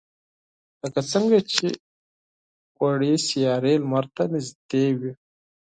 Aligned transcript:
لکه 0.81 0.99
څنگه 1.11 1.39
چې 1.51 1.67
وړې 2.81 3.13
سیارې 3.27 3.73
لمر 3.83 4.05
ته 4.15 4.23
نږدې 4.33 4.85
وي. 4.99 5.11